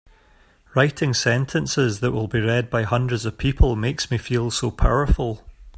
Writing 0.73 1.13
sentences 1.13 1.99
that 1.99 2.11
will 2.11 2.27
be 2.27 2.39
read 2.41 2.71
by 2.71 2.81
hundreds 2.81 3.23
of 3.23 3.37
people 3.37 3.75
makes 3.75 4.09
me 4.09 4.17
feel 4.17 4.49
so 4.49 4.71
powerful! 4.71 5.47